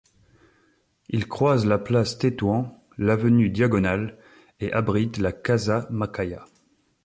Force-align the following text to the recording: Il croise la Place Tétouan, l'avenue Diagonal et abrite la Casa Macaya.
Il 1.09 1.27
croise 1.27 1.67
la 1.67 1.77
Place 1.77 2.17
Tétouan, 2.17 2.83
l'avenue 2.97 3.51
Diagonal 3.51 4.17
et 4.59 4.73
abrite 4.73 5.19
la 5.19 5.31
Casa 5.31 5.85
Macaya. 5.91 6.43